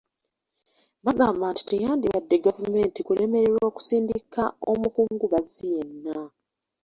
Bagamba 1.05 1.45
nti 1.51 1.63
teyandibadde 1.69 2.35
gavumenti 2.45 2.99
kulemererwa 3.07 3.61
okusindika 3.69 4.43
omukungubazi 4.71 5.61
yenna. 5.73 6.19